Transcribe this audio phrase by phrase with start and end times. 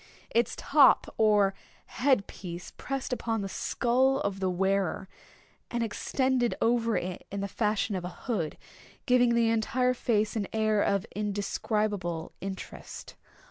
[0.31, 1.53] Its top or
[1.85, 5.07] head piece pressed upon the skull of the wearer,
[5.69, 8.57] and extended over it in the fashion of a hood,
[9.05, 13.13] giving to the entire face an air of indescribable interest.